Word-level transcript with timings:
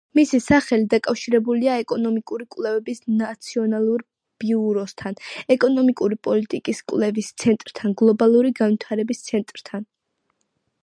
მისი 0.17 0.37
სახელი 0.43 0.85
დაკავშირებულია 0.91 1.73
ეკონომიკური 1.81 2.47
კვლევების 2.55 3.01
ნაციონალურ 3.17 4.01
ბიუროსთან, 4.43 5.19
ეკონომიკური 5.55 6.17
პოლიტიკის 6.29 6.81
კვლევის 6.93 7.29
ცენტრთან, 7.43 7.93
გლობალური 8.03 8.55
განვითარების 8.61 9.21
ცენტრთან. 9.29 9.85